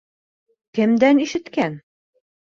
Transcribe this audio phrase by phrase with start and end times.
[0.77, 1.75] Кемдән ишеткән?